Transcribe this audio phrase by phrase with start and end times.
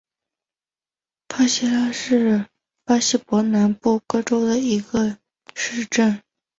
[1.29, 2.47] 帕西拉是
[2.83, 5.19] 巴西伯南布哥州的一个
[5.53, 6.23] 市镇。